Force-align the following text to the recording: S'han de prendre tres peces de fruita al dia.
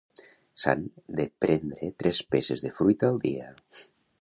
S'han 0.61 0.81
de 1.19 1.25
prendre 1.45 1.91
tres 2.05 2.23
peces 2.37 2.65
de 2.69 2.73
fruita 2.79 3.11
al 3.13 3.25
dia. 3.27 3.53